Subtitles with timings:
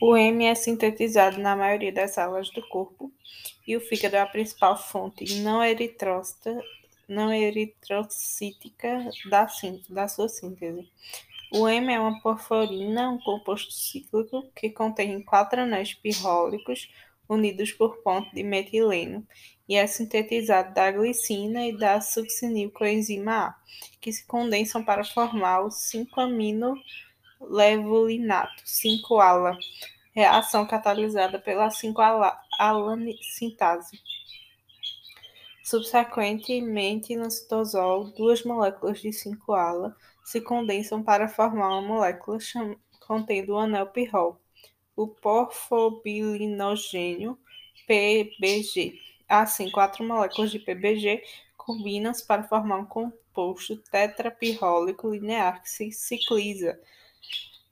[0.00, 3.12] O M é sintetizado na maioria das células do corpo
[3.66, 6.56] e o fígado é a principal fonte não eritrócita,
[7.08, 9.48] não eritrocítica da,
[9.90, 10.88] da sua síntese.
[11.52, 16.88] O M é uma porfirina, um composto cíclico que contém quatro anéis pirrólicos
[17.28, 19.26] unidos por ponto de metileno
[19.68, 23.54] e é sintetizado da glicina e da succinilcoenzima A,
[24.00, 25.70] que se condensam para formar o
[27.38, 29.56] 5-amino-levulinato, 5-ALA,
[30.12, 34.00] reação catalisada pela 5-alanisintase.
[35.62, 42.38] Subsequentemente, no citosol, duas moléculas de 5-ala se condensam para formar uma molécula
[43.00, 44.40] contendo o anel pirrol,
[44.96, 47.38] o porfobilinogênio
[47.86, 48.98] PBG.
[49.28, 51.22] Assim, quatro moléculas de PBG
[51.56, 56.80] combinam-se para formar um composto tetrapirrólico linear que se cicliza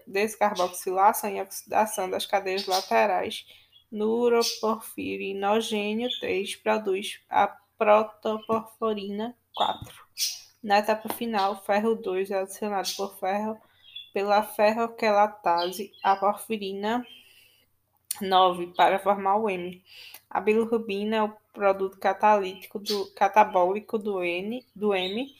[0.05, 3.45] descarboxilação e oxidação das cadeias laterais.
[3.91, 10.03] No uroporfirinogênio 3 produz a protoporfirina 4.
[10.63, 13.59] Na etapa final, ferro 2 é adicionado por ferro
[14.13, 17.05] pela ferroquelatase, a porfirina
[18.21, 19.83] 9 para formar o M.
[20.29, 25.35] A bilirrubina é o produto catalítico do, catabólico do, N, do M.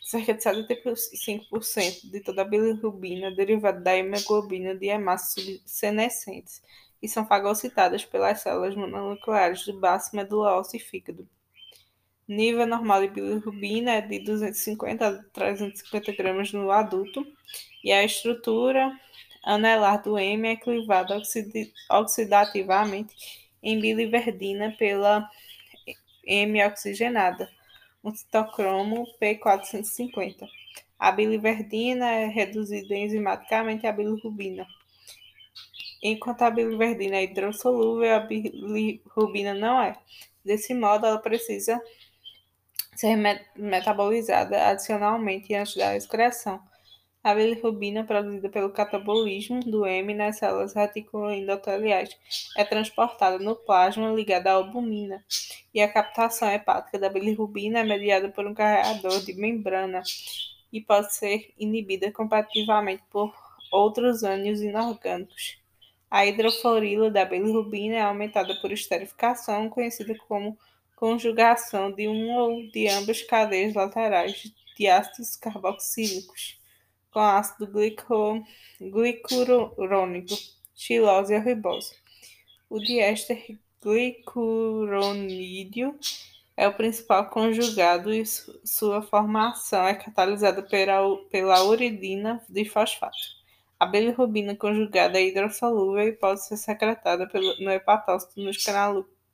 [0.00, 6.62] Cerca de 75% de toda a bilirrubina é derivada da hemoglobina de hemácias senescentes
[7.02, 11.28] e são fagocitadas pelas células mononucleares do baço, medula óssea e fígado.
[12.32, 17.26] Nível normal de bilirrubina é de 250 a 350 gramas no adulto
[17.84, 18.98] e a estrutura
[19.44, 21.12] anelar do M é clivado
[21.90, 23.14] oxidativamente
[23.62, 25.28] em biliverdina pela
[26.24, 27.50] M oxigenada,
[28.02, 30.48] um citocromo P450.
[30.98, 34.66] A biliverdina é reduzida enzimaticamente à bilirrubina.
[36.02, 39.94] Enquanto a biliverdina é hidrossolúvel, a bilirrubina não é.
[40.42, 41.78] Desse modo, ela precisa
[42.94, 43.16] ser
[43.56, 46.60] metabolizada adicionalmente antes da excreção
[47.22, 52.16] a bilirrubina, produzida pelo catabolismo do M nas células reticuloendoteliais,
[52.56, 55.24] é transportada no plasma ligada à albumina,
[55.72, 60.02] e a captação hepática da bilirrubina é mediada por um carregador de membrana
[60.72, 63.32] e pode ser inibida competitivamente por
[63.70, 65.58] outros ânions inorgânicos.
[66.10, 70.58] A hidroforila da bilirrubina é aumentada por esterificação, conhecida como
[71.02, 76.60] conjugação de uma ou de ambas cadeias laterais de ácidos carboxílicos
[77.10, 77.66] com ácido
[78.80, 80.34] glicurônico,
[80.72, 81.96] xilose e ribose.
[82.70, 85.98] O diéster glicuronídeo
[86.56, 93.18] é o principal conjugado e sua formação é catalisada pela, pela uridina de fosfato.
[93.76, 98.62] A bilirrubina conjugada é hidrossolúvel e pode ser secretada pelo, no hepatócito nos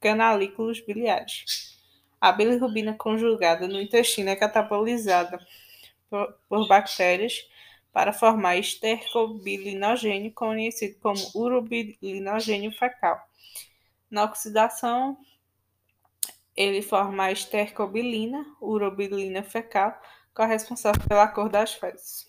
[0.01, 1.77] canalículos biliares.
[2.21, 5.39] A bilirrubina conjugada no intestino é catabolizada
[6.11, 7.49] por, por bactérias
[7.93, 13.21] para formar estercobilinogênio, conhecido como urobilinogênio fecal.
[14.11, 15.19] Na oxidação,
[16.57, 20.01] ele forma a estercobilina, urobilina fecal,
[20.35, 22.27] corresponsável pela cor das fezes.